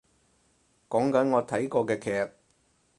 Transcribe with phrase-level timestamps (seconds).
[0.89, 2.31] 講緊我睇過嘅劇